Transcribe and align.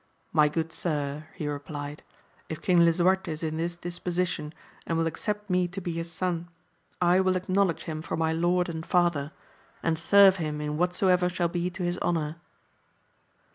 My 0.33 0.49
good 0.49 0.71
sir, 0.73 1.27
he 1.35 1.47
replied, 1.47 2.01
if 2.49 2.59
King 2.63 2.79
Lisu 2.79 3.05
arte 3.05 3.27
is 3.31 3.43
in 3.43 3.57
this 3.57 3.75
disposition, 3.75 4.51
and 4.87 4.97
will 4.97 5.05
accept 5.05 5.47
me 5.47 5.67
to 5.67 5.79
be 5.79 5.91
his 5.91 6.11
son, 6.11 6.47
I 6.99 7.19
will 7.19 7.35
acknowledge 7.35 7.83
him 7.83 8.01
for 8.01 8.17
my 8.17 8.33
lord 8.33 8.67
and 8.67 8.83
father, 8.83 9.31
and 9.83 9.99
serve 9.99 10.37
him 10.37 10.59
in 10.59 10.75
whatsoever 10.75 11.29
shall 11.29 11.49
be 11.49 11.69
to 11.69 11.83
his 11.83 11.99
honour. 11.99 12.37